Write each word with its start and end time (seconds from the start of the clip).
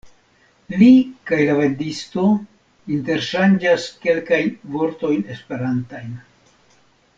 Li 0.81 0.87
kaj 1.31 1.37
la 1.49 1.57
vendisto 1.59 2.23
interŝanĝas 2.95 3.85
kelkajn 4.07 4.51
vortojn 4.77 5.23
esperantajn. 5.37 6.19